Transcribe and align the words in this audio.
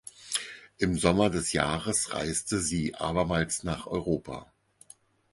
Im 0.79 0.97
Sommer 0.97 1.29
des 1.29 1.53
Jahres 1.53 2.11
reiste 2.11 2.57
sie 2.59 2.95
abermals 2.95 3.63
nach 3.63 3.85
Europa. 3.85 4.51